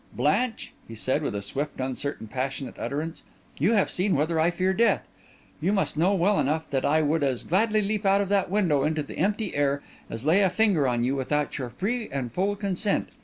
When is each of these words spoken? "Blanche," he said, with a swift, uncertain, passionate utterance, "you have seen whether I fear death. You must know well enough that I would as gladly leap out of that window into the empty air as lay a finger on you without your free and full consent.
"Blanche," 0.13 0.73
he 0.87 0.95
said, 0.95 1.21
with 1.21 1.35
a 1.35 1.43
swift, 1.43 1.79
uncertain, 1.79 2.25
passionate 2.27 2.79
utterance, 2.79 3.21
"you 3.59 3.73
have 3.73 3.87
seen 3.91 4.15
whether 4.15 4.39
I 4.39 4.49
fear 4.49 4.73
death. 4.73 5.07
You 5.59 5.71
must 5.71 5.95
know 5.95 6.15
well 6.15 6.39
enough 6.39 6.67
that 6.71 6.83
I 6.83 7.03
would 7.03 7.21
as 7.21 7.43
gladly 7.43 7.83
leap 7.83 8.03
out 8.03 8.19
of 8.19 8.29
that 8.29 8.49
window 8.49 8.83
into 8.83 9.03
the 9.03 9.19
empty 9.19 9.53
air 9.55 9.83
as 10.09 10.25
lay 10.25 10.41
a 10.41 10.49
finger 10.49 10.87
on 10.87 11.03
you 11.03 11.15
without 11.15 11.55
your 11.59 11.69
free 11.69 12.09
and 12.11 12.31
full 12.31 12.55
consent. 12.55 13.09